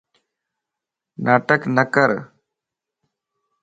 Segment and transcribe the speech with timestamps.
[1.23, 2.09] ناٽڪ نڪر